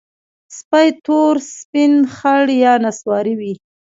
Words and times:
سپي 0.57 0.87
تور، 1.05 1.35
سپین، 1.57 1.93
خړ 2.15 2.43
یا 2.63 2.73
نسواري 2.83 3.35
وي. 3.39 3.53